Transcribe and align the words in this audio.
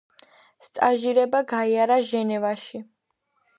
სტაჟირება 0.67 1.43
გაიარა 1.53 2.01
ჟენევაში. 2.09 2.85